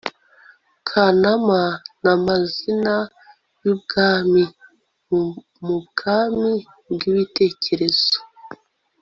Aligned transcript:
Kanama 0.87 1.61
namazina 2.03 2.95
yubwami 3.63 4.43
mubwami 5.63 6.53
bwibitekerezo 6.91 8.17